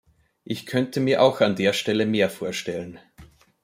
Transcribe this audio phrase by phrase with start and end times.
[0.43, 2.99] Ich könnte mir auch an der Stelle mehr vorstellen.